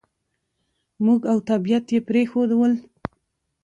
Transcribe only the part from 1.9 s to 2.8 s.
یې پرېښوول.